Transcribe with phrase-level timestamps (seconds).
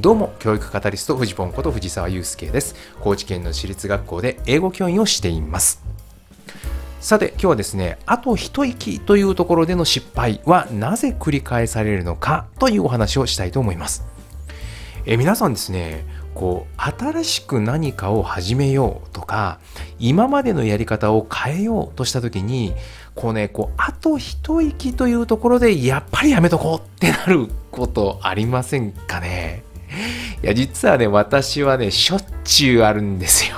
[0.00, 2.74] どうも、教育カタリスト、藤本こと藤沢祐介です。
[3.02, 5.82] 高知県の私立学校で英語教員をしています。
[7.00, 14.06] さて、今日はですね、あと一息というところでの失敗はなぜ繰り返されるのかというお話をしたいと思います。
[15.04, 19.58] え皆さんですね、こう新しく何かを始めようとか
[19.98, 22.72] 今までのやり方を変えようとした時に
[23.16, 29.64] こうねこうあと一息というところでやっぱりやめとこうってなることありませんかね？
[30.42, 33.56] いや実はね私はねしょっちゅうあるんですよ。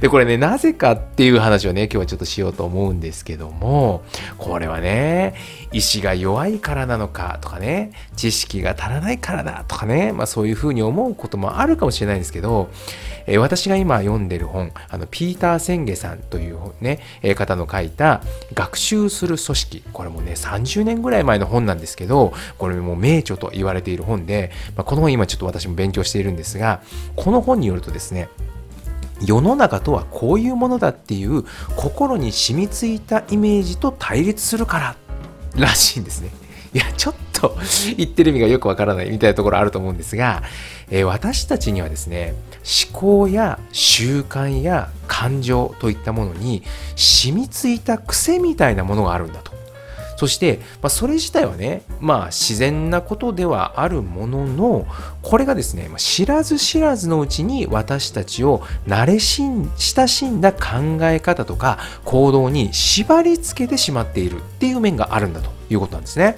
[0.00, 4.02] で、これね、なぜかっていう話をね、今日はちょっとしようと思うんですけども、
[4.36, 5.34] これはね、
[5.72, 12.68] 意志が弱いからなのかとかね、知識が足らないからだとかね、まあそういうふうに思うこともあるかもしれないんですけど、
[13.26, 18.22] えー、私が今読んでる本、あの、ピーター・センゲさんというね、えー、方の書いた、
[18.54, 26.80] 学習する組織、これもね、30年ぐらい前の本なんですけど、これも名著と言われている本で、まあ、この本今ちょっと私も勉強しているんですが、
[27.16, 28.28] この本によるとですね、
[29.20, 31.44] 世の中とはこういうものだっていう
[31.76, 34.96] 心に染みついたイメージと対立するから
[35.56, 36.30] らしいんですね。
[36.74, 37.56] いや、ちょっと
[37.96, 40.42] 言ってる意味がよくわからないみたいなところあると思うんですが、
[40.90, 42.34] えー、私たちにはですね、
[42.90, 46.62] 思考や習慣や感情といったものに
[46.96, 49.57] 染みついた癖みたいなものがあるんだと。
[50.18, 54.84] そして、まあ、それ自体はね、まあ、自然なことではあるものの、
[55.22, 66.34] これがですね、ま知らず知らずのうちに私たちを慣れ親しんだ考え方とか行動に縛り付けてしまっているっていう面があるんだということなんですね。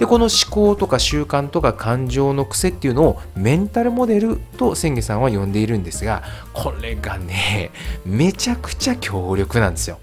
[0.00, 7.70] でこの思考とか習慣とか感情の癖っていうのをメンタルモデルと千家さんは呼んでいるんですがこれがね
[8.04, 9.98] めちゃくちゃ強力なんですよ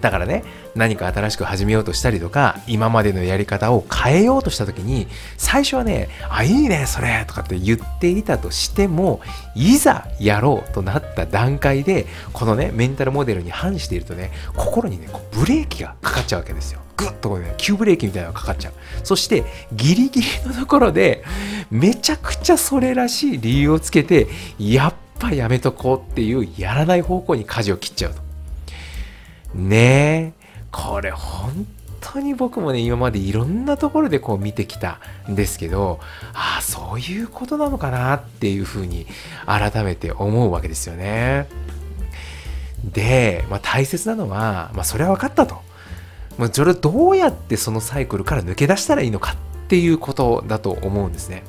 [0.00, 9.20] だからね何か新しく始めようとしたりとか今までのやり方を変えようとした時に最初はね「あいいねそれ」とかって言っていたとしても
[9.54, 16.80] いざやろうとなった段階でこのねメンタルモデルに反しているとね心にねこうブレーキがかかっちゃうわけですよ。
[16.96, 18.72] グッとこうね急ブレーキみたいなのがかかっちゃう。
[19.02, 21.24] そしてギリギリのところで
[21.70, 28.29] めちゃくちゃそれらしい理由をつけてやっぱやめとこうっていうやらない方向に舵を切っちゃうと。
[29.54, 31.66] ねえこれ本
[32.00, 36.00] 当に僕もね今までいろんなところでこう見てきたんですけど
[36.32, 39.06] ああそういうことなのかなっていうふうに
[39.46, 41.48] 改めて思うわけですよね。
[42.84, 45.60] で、まあ、大切なのは、まあ、それは分かったと。
[46.38, 49.36] もうそれをどうやってそのサイクルから抜け出したらいいのかっ
[49.68, 51.42] ていうことだと思うんですね。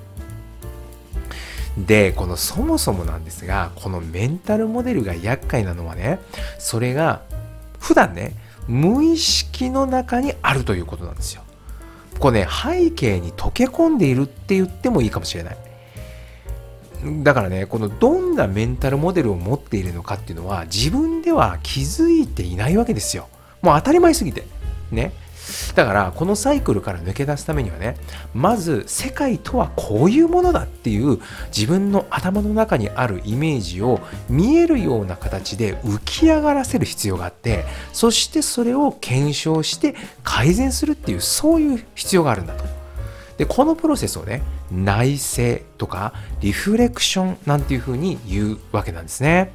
[1.77, 6.19] で、このそもそもなんですが、このメンタルモデルが厄介なのはね、
[6.59, 7.21] それが
[7.81, 8.33] 普段ね、
[8.67, 11.41] 無意識の中にあるということなんですよ。
[12.19, 15.57] これね、背景に溶け込んでいるって言ってもいいかもしれない。
[17.23, 23.27] だからね、このどんなメンタルモデルを持っているのかっていうのは自分では気づいていないわけですよ。
[23.63, 24.45] もう当たり前すぎて。
[24.91, 25.13] ね。
[25.75, 27.95] だからこのサイクルから抜け出すためにはね
[28.33, 31.19] まず世界とはこういうものだっていう
[31.55, 42.63] 自分の頭の中にあるイメージを見えるような形で浮き上がらせる必要があってそしてそれを検証して改善するっていうそういう必要があるんだと。
[43.37, 49.51] でこのプロセスをね内省とかリフレクションなんていうふうに言うわけなんですね。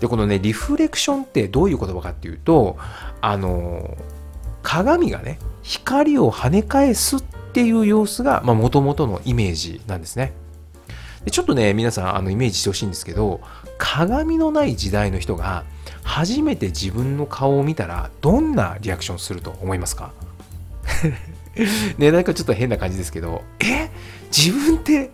[0.00, 2.76] でこのねリフレクションってどういう言葉かっていうと
[3.20, 3.96] あの
[4.62, 10.32] 鏡がね光を跳ね返すっていう様子がもともとのイメージなんですね。
[11.24, 13.40] でちょっとね皆さんあのイメージしてほしいんですけど
[13.78, 15.64] 鏡のない時代の人が
[16.02, 20.12] 初めて自分の顔を見たらどんなリアクションすると思いますか？
[21.98, 23.90] ねなんかちょっと変な感じですけどえ？
[24.36, 25.10] 自分って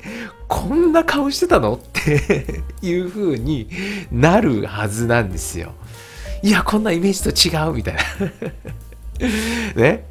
[0.47, 1.75] こんな顔してたの？
[1.75, 3.69] って いう風に
[4.13, 5.73] なるはずなんですよ。
[6.43, 8.01] いやこんなイメージと違うみたいな。
[9.19, 10.07] ね。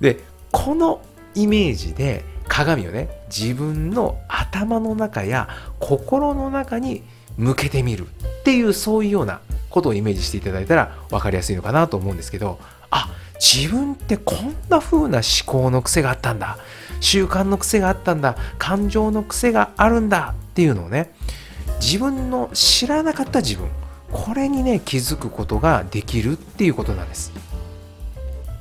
[0.00, 1.02] で、この
[1.34, 5.48] イメージで鏡をね、自分の頭の中や
[5.78, 7.02] 心の中に
[7.36, 9.40] 向けてみるっていうそういうような
[9.70, 12.58] ことをイメージしていただいたら分かりやすいのかなと思うんですけど、
[12.90, 13.08] あ、
[13.40, 16.58] 自分ってこんな風な思考の癖があったんだ。
[17.00, 18.36] 習慣の癖があったんだ。
[18.58, 21.12] 感情の癖があるんだっていうのをね、
[21.80, 23.68] 自分の知らなかった自分、
[24.12, 27.32] これにね、気づくことができるっていうことなんです。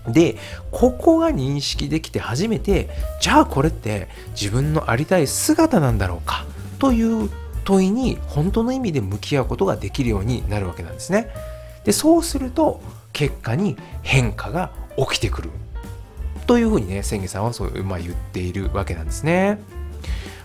[0.08, 0.38] で、
[0.72, 2.90] ここが認識できて初めて、
[3.22, 6.46] じゃあこれって自分のありたい姿なんだろうか
[6.80, 7.30] という
[7.64, 11.30] 問いに本当の意味で向き合うことができるようになるわけなんですね。
[11.84, 12.82] で、そうすると
[13.14, 15.50] 結果に変化が起きてくる
[16.48, 19.60] というふうにね、千家さんはそう、まあ、言っているわけなんですね。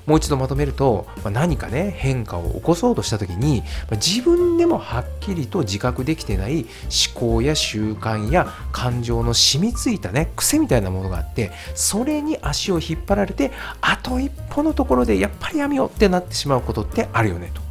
[0.07, 3.61] もう一度まとめると、まあ、何かね変化を起こそうとした時に、
[3.91, 6.67] まあ、自分でもはっきりと自覚できてない
[7.15, 13.51] 思考や習慣や感情の染みついたね癖みたいなものがあってそれに足を引っ張られて
[13.81, 17.67] あと一歩のところでやっぱりやめようってなってしまうことってあるよねと。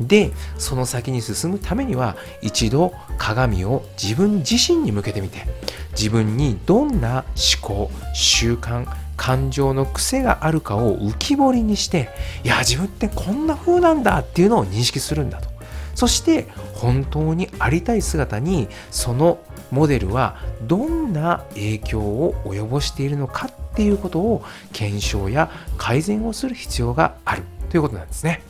[0.00, 5.46] でその先に進むためには一度鏡を自分自身に向けてみて
[5.92, 7.24] 自分にどんな
[7.60, 8.86] 思考習慣
[9.16, 12.08] 感情の癖があるかを浮き彫りにして
[12.44, 15.48] いや自分ってこんな風なんだっていうのを認識するんだと
[15.94, 19.38] そして本当にありたい姿にその
[19.70, 28.42] モデルはどんな影響を及ぼしているのかっていうことを検証や改善をする必要があるということなんですね。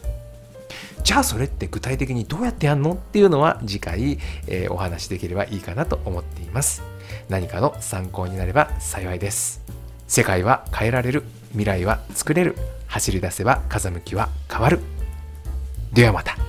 [1.05, 6.83] じゃあそれって具体的にどうやってやるのっていうのは次回、えー、お話しできればいいかなと思っています。
[7.29, 9.63] 何かの参考になれば幸いです。
[10.07, 11.25] 世界は変えられる。
[11.51, 12.57] 未来は作れる。
[12.87, 14.81] 走り出せば風向きは変わる。
[15.93, 16.46] ではまた。